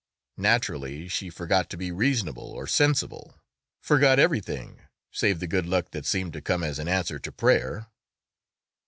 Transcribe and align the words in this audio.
Naturally 0.39 1.07
she 1.07 1.29
forgot 1.29 1.69
to 1.69 1.77
be 1.77 1.91
reasonable 1.91 2.49
or 2.53 2.65
sensible, 2.65 3.35
forgot 3.83 4.17
everything 4.17 4.79
save 5.11 5.37
the 5.39 5.45
good 5.45 5.67
luck 5.67 5.91
that 5.91 6.07
seemed 6.07 6.33
to 6.33 6.41
come 6.41 6.63
as 6.63 6.79
an 6.79 6.87
answer 6.87 7.19
to 7.19 7.31
prayer. 7.31 7.85